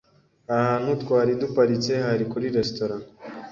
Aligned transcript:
Ahantu 0.55 0.89
twari 1.01 1.31
duparitse 1.41 1.93
hari 2.05 2.23
kuri 2.31 2.47
restaurant 2.57 3.05